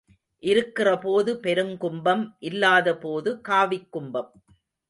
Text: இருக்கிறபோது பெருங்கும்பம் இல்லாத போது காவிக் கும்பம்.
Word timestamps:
இருக்கிறபோது 0.43 1.33
பெருங்கும்பம் 1.43 2.23
இல்லாத 2.39 2.97
போது 2.97 3.41
காவிக் 3.49 3.89
கும்பம். 3.89 4.31